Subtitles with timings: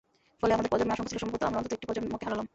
[0.39, 2.45] ফলে, আমাদের প্রজন্মের আশঙ্কা ছিল সম্ভবত আমরা অন্তত একটি প্রজন্মকে হারালাম।